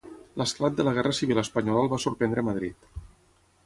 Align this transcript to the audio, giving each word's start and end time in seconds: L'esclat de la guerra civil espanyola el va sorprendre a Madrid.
L'esclat 0.41 0.79
de 0.79 0.85
la 0.87 0.93
guerra 0.95 1.13
civil 1.19 1.43
espanyola 1.43 1.85
el 1.85 1.93
va 1.95 2.03
sorprendre 2.07 2.45
a 2.47 2.51
Madrid. 2.53 2.93